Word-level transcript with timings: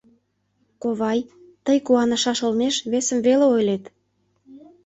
Ковай, 0.81 1.19
тый 1.65 1.77
куанышаш 1.85 2.39
олмеш 2.47 2.75
весым 2.91 3.19
веле 3.25 3.45
ойлет. 3.55 3.83